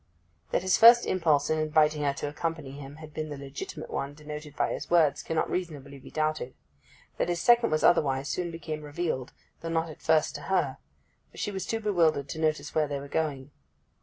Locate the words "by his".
4.55-4.89